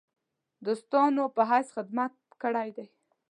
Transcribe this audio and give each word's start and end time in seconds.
دوستانو 0.65 1.23
په 1.35 1.41
حیث 1.49 1.67
خدمت 1.75 2.13
کړی 2.41 2.69
دی. 2.77 2.87